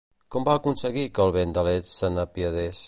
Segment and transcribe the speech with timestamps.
[0.35, 2.79] Com va aconseguir que el vent de l'est se n'apiadés?